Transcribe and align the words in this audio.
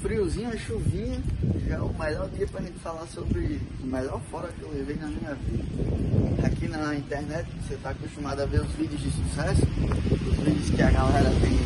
friozinho, 0.00 0.48
a 0.48 0.56
chuvinha, 0.56 1.20
já 1.66 1.76
é 1.76 1.80
o 1.80 1.92
melhor 1.98 2.28
dia 2.30 2.46
pra 2.46 2.60
gente 2.60 2.78
falar 2.78 3.06
sobre 3.06 3.60
o 3.82 3.86
melhor 3.86 4.20
fora 4.30 4.48
que 4.48 4.62
eu 4.62 4.70
levei 4.72 4.96
na 4.96 5.08
minha 5.08 5.34
vida. 5.34 6.46
Aqui 6.46 6.68
na 6.68 6.94
internet 6.94 7.48
você 7.60 7.76
tá 7.76 7.90
acostumado 7.90 8.40
a 8.40 8.46
ver 8.46 8.60
os 8.60 8.72
vídeos 8.72 9.00
de 9.00 9.10
sucesso, 9.10 9.62
os 10.30 10.36
vídeos 10.44 10.70
que 10.70 10.82
a 10.82 10.90
galera 10.90 11.30
tem 11.40 11.58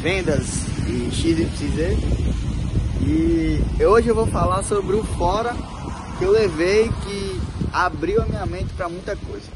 vendas 0.00 0.64
e 0.86 1.10
XYZ. 1.10 1.98
E 3.06 3.84
hoje 3.84 4.08
eu 4.08 4.14
vou 4.14 4.26
falar 4.26 4.62
sobre 4.62 4.96
o 4.96 5.02
fora 5.02 5.54
que 6.18 6.24
eu 6.24 6.30
levei 6.30 6.88
que 6.88 7.40
abriu 7.72 8.22
a 8.22 8.26
minha 8.26 8.46
mente 8.46 8.72
para 8.74 8.88
muita 8.88 9.16
coisa 9.16 9.46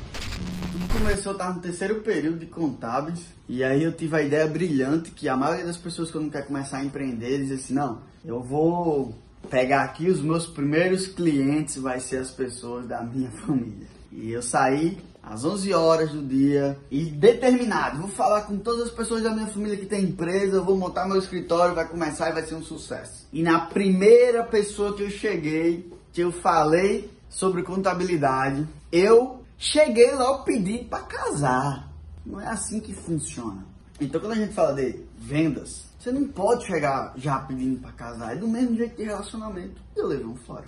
começou, 0.92 1.32
eu 1.32 1.38
tava 1.38 1.54
no 1.54 1.60
terceiro 1.60 1.96
período 1.96 2.38
de 2.38 2.46
contábeis, 2.46 3.20
e 3.48 3.62
aí 3.64 3.82
eu 3.82 3.92
tive 3.92 4.16
a 4.16 4.22
ideia 4.22 4.46
brilhante 4.46 5.10
que 5.10 5.28
a 5.28 5.36
maioria 5.36 5.64
das 5.64 5.76
pessoas 5.76 6.10
quando 6.10 6.30
quer 6.30 6.46
começar 6.46 6.78
a 6.78 6.84
empreender, 6.84 7.38
dizem 7.38 7.56
assim, 7.56 7.74
não, 7.74 8.00
eu 8.24 8.40
vou 8.40 9.14
pegar 9.50 9.82
aqui 9.82 10.08
os 10.08 10.20
meus 10.20 10.46
primeiros 10.46 11.06
clientes, 11.06 11.76
vai 11.76 12.00
ser 12.00 12.18
as 12.18 12.30
pessoas 12.30 12.86
da 12.86 13.02
minha 13.02 13.30
família. 13.44 13.86
E 14.10 14.30
eu 14.30 14.42
saí 14.42 14.98
às 15.22 15.44
11 15.44 15.72
horas 15.74 16.10
do 16.10 16.22
dia 16.22 16.78
e 16.90 17.04
determinado, 17.04 18.00
vou 18.00 18.08
falar 18.08 18.42
com 18.42 18.56
todas 18.58 18.86
as 18.86 18.90
pessoas 18.90 19.22
da 19.22 19.30
minha 19.30 19.46
família 19.46 19.76
que 19.76 19.86
tem 19.86 20.04
empresa, 20.04 20.60
vou 20.60 20.76
montar 20.76 21.06
meu 21.06 21.18
escritório, 21.18 21.74
vai 21.74 21.88
começar 21.88 22.30
e 22.30 22.32
vai 22.32 22.42
ser 22.42 22.54
um 22.54 22.62
sucesso. 22.62 23.26
E 23.32 23.42
na 23.42 23.60
primeira 23.60 24.42
pessoa 24.44 24.94
que 24.94 25.02
eu 25.02 25.10
cheguei, 25.10 25.92
que 26.12 26.20
eu 26.20 26.30
falei 26.30 27.10
sobre 27.28 27.62
contabilidade, 27.62 28.66
eu 28.90 29.41
Cheguei 29.62 30.10
logo 30.16 30.42
pedindo 30.42 30.86
para 30.86 31.04
casar. 31.04 31.88
Não 32.26 32.40
é 32.40 32.48
assim 32.48 32.80
que 32.80 32.92
funciona. 32.92 33.64
Então 34.00 34.20
quando 34.20 34.32
a 34.32 34.34
gente 34.34 34.52
fala 34.52 34.74
de 34.74 35.04
vendas, 35.16 35.84
você 35.96 36.10
não 36.10 36.26
pode 36.26 36.66
chegar 36.66 37.14
já 37.16 37.38
pedindo 37.38 37.78
para 37.78 37.92
casar. 37.92 38.32
É 38.32 38.36
do 38.36 38.48
mesmo 38.48 38.74
jeito 38.74 38.96
de 38.96 39.04
relacionamento. 39.04 39.80
Eu 39.94 40.08
levei 40.08 40.26
um 40.26 40.34
fora. 40.34 40.66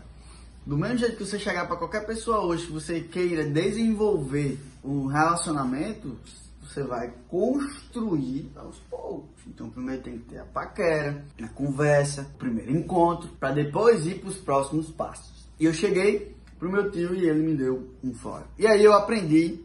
Do 0.64 0.78
mesmo 0.78 0.98
jeito 0.98 1.16
que 1.16 1.24
você 1.24 1.40
chegar 1.40 1.66
para 1.66 1.76
qualquer 1.76 2.06
pessoa 2.06 2.44
hoje 2.44 2.66
que 2.66 2.72
você 2.72 3.00
queira 3.00 3.42
desenvolver 3.42 4.60
um 4.84 5.06
relacionamento, 5.06 6.16
você 6.62 6.84
vai 6.84 7.12
construir 7.28 8.52
aos 8.54 8.78
poucos. 8.88 9.28
Então 9.48 9.70
primeiro 9.70 10.02
tem 10.02 10.18
que 10.18 10.26
ter 10.26 10.38
a 10.38 10.44
paquera, 10.44 11.24
a 11.42 11.48
conversa, 11.48 12.30
o 12.32 12.38
primeiro 12.38 12.70
encontro, 12.70 13.28
para 13.40 13.54
depois 13.54 14.06
ir 14.06 14.20
para 14.20 14.28
os 14.28 14.36
próximos 14.36 14.88
passos. 14.88 15.48
E 15.58 15.64
eu 15.64 15.72
cheguei 15.72 16.36
pro 16.64 16.72
meu 16.72 16.90
tio 16.90 17.14
e 17.14 17.28
ele 17.28 17.42
me 17.42 17.54
deu 17.54 17.90
um 18.02 18.14
fora. 18.14 18.46
E 18.58 18.66
aí 18.66 18.82
eu 18.82 18.94
aprendi 18.94 19.60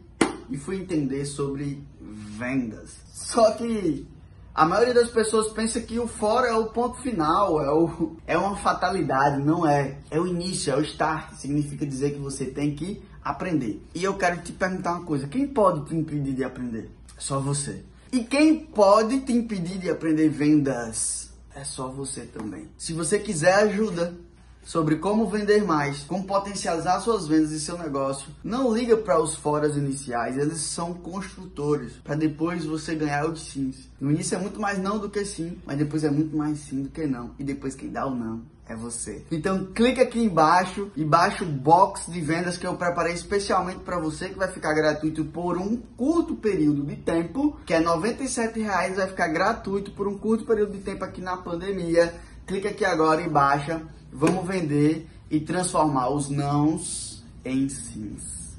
e 0.50 0.58
fui 0.58 0.76
entender 0.76 1.24
sobre 1.24 1.82
vendas. 1.98 2.94
Só 3.10 3.52
que 3.52 4.06
a 4.54 4.66
maioria 4.66 4.92
das 4.92 5.08
pessoas 5.08 5.50
pensa 5.50 5.80
que 5.80 5.98
o 5.98 6.06
fora 6.06 6.48
é 6.48 6.52
o 6.52 6.66
ponto 6.66 7.00
final, 7.00 7.62
é, 7.62 7.72
o, 7.72 8.16
é 8.26 8.36
uma 8.36 8.54
fatalidade, 8.56 9.42
não 9.42 9.66
é. 9.66 9.96
É 10.10 10.20
o 10.20 10.26
início, 10.26 10.74
é 10.74 10.76
o 10.76 10.82
start. 10.82 11.32
Significa 11.36 11.86
dizer 11.86 12.12
que 12.12 12.18
você 12.18 12.44
tem 12.44 12.74
que 12.74 13.02
aprender. 13.24 13.82
E 13.94 14.04
eu 14.04 14.14
quero 14.18 14.42
te 14.42 14.52
perguntar 14.52 14.92
uma 14.92 15.06
coisa: 15.06 15.26
quem 15.26 15.48
pode 15.48 15.86
te 15.86 15.96
impedir 15.96 16.34
de 16.34 16.44
aprender? 16.44 16.90
Só 17.16 17.40
você. 17.40 17.82
E 18.12 18.24
quem 18.24 18.58
pode 18.58 19.20
te 19.20 19.32
impedir 19.32 19.78
de 19.78 19.88
aprender 19.88 20.28
vendas? 20.28 21.30
É 21.54 21.64
só 21.64 21.88
você 21.88 22.22
também. 22.26 22.68
Se 22.76 22.92
você 22.92 23.18
quiser 23.18 23.54
ajuda, 23.54 24.14
sobre 24.64 24.96
como 24.96 25.26
vender 25.26 25.64
mais, 25.64 26.02
como 26.04 26.24
potencializar 26.24 27.00
suas 27.00 27.26
vendas 27.26 27.50
e 27.50 27.60
seu 27.60 27.78
negócio, 27.78 28.28
não 28.42 28.74
liga 28.74 28.96
para 28.96 29.20
os 29.20 29.34
foras 29.34 29.76
iniciais, 29.76 30.36
eles 30.36 30.60
são 30.60 30.94
construtores, 30.94 31.92
para 32.04 32.14
depois 32.14 32.64
você 32.64 32.94
ganhar 32.94 33.26
o 33.26 33.32
de 33.32 33.40
sim. 33.40 33.74
No 34.00 34.10
início 34.10 34.36
é 34.36 34.38
muito 34.38 34.60
mais 34.60 34.78
não 34.78 34.98
do 34.98 35.10
que 35.10 35.24
sim, 35.24 35.58
mas 35.66 35.78
depois 35.78 36.04
é 36.04 36.10
muito 36.10 36.36
mais 36.36 36.58
sim 36.58 36.82
do 36.82 36.88
que 36.88 37.06
não. 37.06 37.32
E 37.38 37.44
depois 37.44 37.74
quem 37.74 37.90
dá 37.90 38.06
o 38.06 38.14
não 38.14 38.42
é 38.70 38.76
você. 38.76 39.24
Então 39.30 39.66
clica 39.74 40.02
aqui 40.02 40.20
embaixo 40.20 40.90
e 40.96 41.04
baixa 41.04 41.44
o 41.44 41.48
box 41.48 42.10
de 42.10 42.20
vendas 42.20 42.56
que 42.56 42.66
eu 42.66 42.76
preparei 42.76 43.12
especialmente 43.12 43.80
para 43.80 43.98
você, 43.98 44.28
que 44.28 44.38
vai 44.38 44.48
ficar 44.48 44.72
gratuito 44.72 45.24
por 45.24 45.58
um 45.58 45.76
curto 45.76 46.36
período 46.36 46.84
de 46.84 46.96
tempo, 46.96 47.58
que 47.66 47.74
é 47.74 47.80
97 47.80 48.60
reais, 48.60 48.96
vai 48.96 49.08
ficar 49.08 49.28
gratuito 49.28 49.90
por 49.90 50.06
um 50.06 50.16
curto 50.16 50.44
período 50.44 50.72
de 50.72 50.78
tempo 50.78 51.04
aqui 51.04 51.20
na 51.20 51.36
pandemia. 51.36 52.14
Clica 52.50 52.70
aqui 52.70 52.84
agora 52.84 53.22
e 53.22 53.28
baixa 53.28 53.80
vamos 54.12 54.44
vender 54.44 55.06
e 55.30 55.38
transformar 55.38 56.08
os 56.08 56.28
nãos 56.28 57.24
em 57.44 57.68
sims. 57.68 58.49